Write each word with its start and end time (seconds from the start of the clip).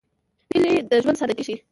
هیلۍ 0.53 0.73
د 0.89 0.93
ژوند 1.03 1.19
سادګي 1.19 1.43
ښيي 1.47 1.57